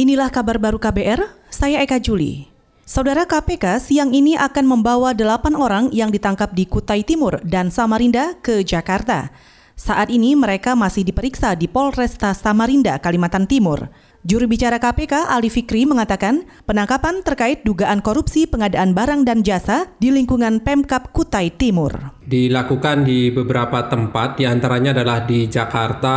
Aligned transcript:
Inilah 0.00 0.32
kabar 0.32 0.56
baru 0.56 0.80
KBR, 0.80 1.28
saya 1.52 1.84
Eka 1.84 2.00
Juli. 2.00 2.48
Saudara 2.88 3.28
KPK 3.28 3.76
siang 3.84 4.16
ini 4.16 4.32
akan 4.32 4.64
membawa 4.64 5.12
delapan 5.12 5.52
orang 5.52 5.92
yang 5.92 6.08
ditangkap 6.08 6.56
di 6.56 6.64
Kutai 6.64 7.04
Timur 7.04 7.36
dan 7.44 7.68
Samarinda 7.68 8.32
ke 8.40 8.64
Jakarta. 8.64 9.28
Saat 9.76 10.08
ini 10.08 10.32
mereka 10.32 10.72
masih 10.72 11.04
diperiksa 11.04 11.52
di 11.52 11.68
Polresta 11.68 12.32
Samarinda, 12.32 12.96
Kalimantan 12.96 13.44
Timur. 13.44 13.92
Juru 14.24 14.48
bicara 14.48 14.80
KPK 14.80 15.28
Ali 15.28 15.52
Fikri 15.52 15.84
mengatakan 15.84 16.48
penangkapan 16.64 17.20
terkait 17.20 17.60
dugaan 17.68 18.00
korupsi 18.00 18.48
pengadaan 18.48 18.96
barang 18.96 19.28
dan 19.28 19.44
jasa 19.44 19.84
di 20.00 20.08
lingkungan 20.08 20.64
Pemkap 20.64 21.12
Kutai 21.12 21.52
Timur. 21.52 22.16
Dilakukan 22.24 23.04
di 23.04 23.28
beberapa 23.28 23.84
tempat, 23.84 24.40
di 24.40 24.48
antaranya 24.48 24.96
adalah 24.96 25.28
di 25.28 25.44
Jakarta, 25.44 26.16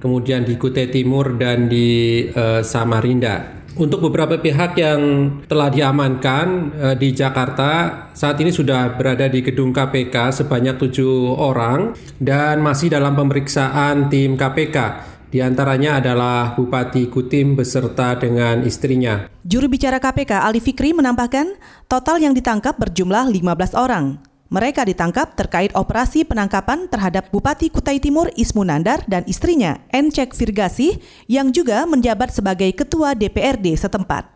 kemudian 0.00 0.42
di 0.42 0.56
Kutai 0.56 0.88
Timur 0.88 1.36
dan 1.36 1.68
di 1.68 2.24
uh, 2.32 2.64
Samarinda. 2.64 3.60
Untuk 3.78 4.02
beberapa 4.02 4.34
pihak 4.34 4.74
yang 4.74 5.00
telah 5.46 5.70
diamankan 5.70 6.46
uh, 6.74 6.96
di 6.98 7.14
Jakarta 7.14 7.70
saat 8.10 8.40
ini 8.42 8.50
sudah 8.50 8.98
berada 8.98 9.30
di 9.30 9.44
gedung 9.46 9.70
KPK 9.70 10.42
sebanyak 10.42 10.74
tujuh 10.80 11.38
orang 11.38 11.94
dan 12.18 12.58
masih 12.64 12.90
dalam 12.90 13.14
pemeriksaan 13.14 14.10
tim 14.10 14.34
KPK. 14.34 15.08
Di 15.30 15.38
antaranya 15.38 16.02
adalah 16.02 16.58
Bupati 16.58 17.06
Kutim 17.06 17.54
beserta 17.54 18.18
dengan 18.18 18.66
istrinya. 18.66 19.30
Juru 19.46 19.70
bicara 19.70 20.02
KPK 20.02 20.42
Ali 20.42 20.58
Fikri 20.58 20.90
menambahkan, 20.90 21.54
total 21.86 22.18
yang 22.18 22.34
ditangkap 22.34 22.74
berjumlah 22.74 23.30
15 23.30 23.78
orang. 23.78 24.29
Mereka 24.50 24.82
ditangkap 24.82 25.38
terkait 25.38 25.70
operasi 25.78 26.26
penangkapan 26.26 26.90
terhadap 26.90 27.30
Bupati 27.30 27.70
Kutai 27.70 28.02
Timur 28.02 28.34
Ismu 28.34 28.66
Nandar 28.66 29.06
dan 29.06 29.22
istrinya 29.30 29.78
Encek 29.94 30.34
Virgasi 30.34 30.98
yang 31.30 31.54
juga 31.54 31.86
menjabat 31.86 32.34
sebagai 32.34 32.66
Ketua 32.74 33.14
DPRD 33.14 33.78
setempat. 33.78 34.26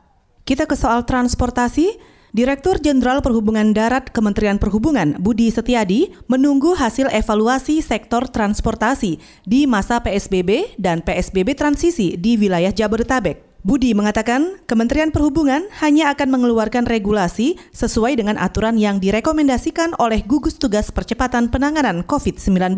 Kita 0.47 0.71
ke 0.71 0.79
soal 0.79 1.03
transportasi. 1.03 2.15
Direktur 2.35 2.83
Jenderal 2.83 3.23
Perhubungan 3.23 3.71
Darat 3.71 4.11
Kementerian 4.11 4.59
Perhubungan 4.59 5.15
Budi 5.23 5.55
Setiadi 5.55 6.11
menunggu 6.27 6.75
hasil 6.75 7.07
evaluasi 7.15 7.79
sektor 7.79 8.27
transportasi 8.27 9.23
di 9.47 9.71
masa 9.71 10.03
PSBB 10.03 10.75
dan 10.75 10.99
PSBB 10.99 11.55
transisi 11.55 12.19
di 12.19 12.35
wilayah 12.35 12.75
Jabodetabek. 12.75 13.54
Budi 13.65 13.97
mengatakan 13.97 14.61
Kementerian 14.69 15.09
Perhubungan 15.09 15.65
hanya 15.81 16.13
akan 16.13 16.37
mengeluarkan 16.37 16.85
regulasi 16.85 17.57
sesuai 17.73 18.21
dengan 18.21 18.37
aturan 18.37 18.77
yang 18.77 19.01
direkomendasikan 19.01 19.97
oleh 19.97 20.21
gugus 20.21 20.61
tugas 20.61 20.93
percepatan 20.93 21.49
penanganan 21.49 22.05
COVID-19. 22.05 22.77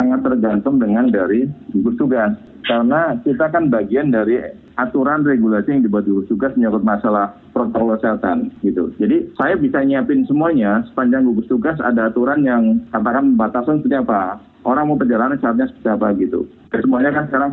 Sangat 0.00 0.20
tergantung 0.24 0.80
dengan 0.80 1.12
dari 1.12 1.44
gugus 1.76 2.00
tugas. 2.00 2.32
Karena 2.64 3.20
kita 3.20 3.52
kan 3.52 3.68
bagian 3.68 4.08
dari 4.08 4.40
aturan 4.80 5.28
regulasi 5.28 5.76
yang 5.76 5.84
dibuat 5.84 6.08
gugus 6.08 6.24
tugas 6.32 6.56
menyangkut 6.56 6.80
masalah 6.80 7.36
protokol 7.52 7.92
kesehatan 8.00 8.48
gitu. 8.64 8.96
Jadi 8.96 9.28
saya 9.36 9.60
bisa 9.60 9.84
nyiapin 9.84 10.24
semuanya 10.24 10.88
sepanjang 10.88 11.28
gugus 11.28 11.52
tugas 11.52 11.76
ada 11.84 12.08
aturan 12.08 12.40
yang 12.48 12.80
katakan 12.88 13.36
batasan 13.36 13.84
seperti 13.84 14.00
apa 14.00 14.40
orang 14.64 14.88
mau 14.88 14.96
perjalanan 14.96 15.36
saatnya 15.36 15.68
seperti 15.68 15.88
apa 15.92 16.16
gitu. 16.16 16.48
Semuanya 16.72 17.12
kan 17.12 17.28
sekarang 17.28 17.50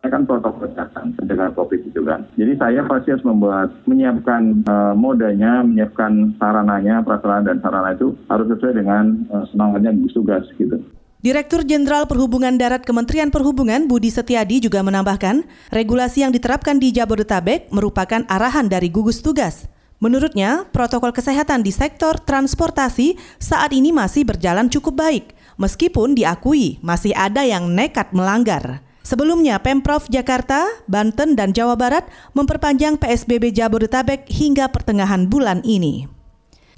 kan 0.00 0.22
protokol 0.24 0.72
kesehatan 0.72 0.83
pencegahan 1.12 1.52
COVID 1.52 1.80
itu 1.92 2.00
kan. 2.00 2.24
Jadi 2.40 2.56
saya 2.56 2.80
pasti 2.88 3.12
harus 3.12 3.26
membuat 3.28 3.68
menyiapkan 3.84 4.64
uh, 4.64 4.94
modanya, 4.96 5.60
menyiapkan 5.60 6.32
sarananya, 6.40 7.04
prasarana 7.04 7.44
dan 7.52 7.60
sarana 7.60 7.92
itu 7.92 8.16
harus 8.32 8.48
sesuai 8.48 8.80
dengan 8.80 9.04
uh, 9.28 9.44
semangatnya 9.52 9.92
gugus 9.92 10.16
tugas 10.16 10.44
gitu. 10.56 10.80
Direktur 11.24 11.64
Jenderal 11.64 12.04
Perhubungan 12.04 12.52
Darat 12.60 12.84
Kementerian 12.84 13.32
Perhubungan 13.32 13.88
Budi 13.88 14.12
Setiadi 14.12 14.60
juga 14.60 14.84
menambahkan, 14.84 15.44
regulasi 15.72 16.20
yang 16.20 16.32
diterapkan 16.32 16.76
di 16.76 16.92
Jabodetabek 16.92 17.72
merupakan 17.72 18.28
arahan 18.28 18.68
dari 18.68 18.92
gugus 18.92 19.24
tugas. 19.24 19.64
Menurutnya, 20.04 20.68
protokol 20.68 21.16
kesehatan 21.16 21.64
di 21.64 21.72
sektor 21.72 22.20
transportasi 22.20 23.16
saat 23.40 23.72
ini 23.72 23.88
masih 23.88 24.28
berjalan 24.28 24.68
cukup 24.68 25.00
baik 25.00 25.32
meskipun 25.56 26.12
diakui 26.18 26.82
masih 26.82 27.14
ada 27.14 27.42
yang 27.46 27.70
nekat 27.70 28.10
melanggar. 28.12 28.83
Sebelumnya, 29.04 29.60
Pemprov 29.60 30.08
Jakarta, 30.08 30.64
Banten, 30.88 31.36
dan 31.36 31.52
Jawa 31.52 31.76
Barat 31.76 32.08
memperpanjang 32.32 32.96
PSBB 32.96 33.52
Jabodetabek 33.52 34.24
hingga 34.32 34.72
pertengahan 34.72 35.28
bulan 35.28 35.60
ini. 35.60 36.08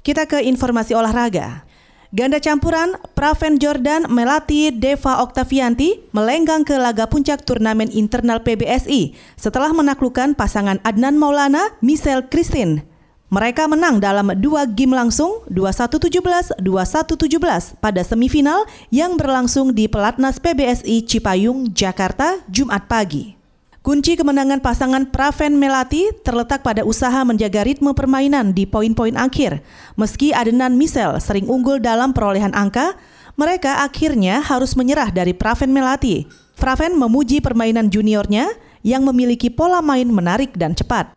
Kita 0.03 0.27
ke 0.27 0.43
informasi 0.43 0.91
olahraga. 0.91 1.63
Ganda 2.11 2.39
campuran 2.39 2.99
Praven 3.15 3.59
Jordan 3.59 4.07
Melati 4.11 4.71
Deva 4.71 5.23
Oktavianti 5.23 6.07
melenggang 6.15 6.63
ke 6.63 6.75
laga 6.75 7.07
puncak 7.07 7.43
turnamen 7.43 7.91
internal 7.91 8.43
PBSI 8.43 9.11
setelah 9.35 9.75
menaklukkan 9.75 10.31
pasangan 10.31 10.79
Adnan 10.87 11.19
Maulana 11.19 11.75
Michelle 11.83 12.23
Christine 12.31 12.96
mereka 13.27 13.67
menang 13.67 13.99
dalam 13.99 14.31
dua 14.39 14.63
game 14.63 14.95
langsung 14.95 15.43
21-17, 15.51 16.63
21-17 16.63 17.75
pada 17.83 17.99
semifinal 17.99 18.63
yang 18.87 19.19
berlangsung 19.19 19.75
di 19.75 19.91
Pelatnas 19.91 20.39
PBSI 20.39 21.03
Cipayung, 21.03 21.67
Jakarta, 21.75 22.39
Jumat 22.47 22.87
pagi. 22.87 23.35
Kunci 23.83 24.15
kemenangan 24.15 24.63
pasangan 24.63 25.11
Praven 25.11 25.59
Melati 25.59 26.07
terletak 26.23 26.63
pada 26.63 26.87
usaha 26.87 27.23
menjaga 27.27 27.67
ritme 27.67 27.91
permainan 27.91 28.55
di 28.55 28.63
poin-poin 28.63 29.15
akhir. 29.19 29.59
Meski 29.99 30.31
Adenan 30.31 30.79
Misel 30.79 31.19
sering 31.19 31.51
unggul 31.51 31.83
dalam 31.83 32.15
perolehan 32.15 32.55
angka, 32.55 32.95
mereka 33.35 33.83
akhirnya 33.83 34.39
harus 34.39 34.75
menyerah 34.79 35.11
dari 35.11 35.35
Praven 35.35 35.75
Melati. 35.75 36.27
Praven 36.55 36.95
memuji 36.95 37.43
permainan 37.43 37.91
juniornya 37.91 38.55
yang 38.87 39.03
memiliki 39.03 39.51
pola 39.51 39.83
main 39.83 40.07
menarik 40.07 40.55
dan 40.55 40.71
cepat. 40.71 41.16